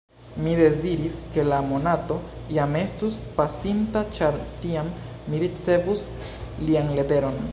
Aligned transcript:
Mi 0.43 0.53
deziris, 0.59 1.17
ke 1.35 1.43
la 1.49 1.59
monato 1.71 2.17
jam 2.55 2.73
estus 2.79 3.19
pasinta, 3.37 4.03
ĉar 4.19 4.41
tiam 4.65 4.91
mi 5.29 5.45
ricevus 5.47 6.05
lian 6.71 6.93
leteron. 7.01 7.43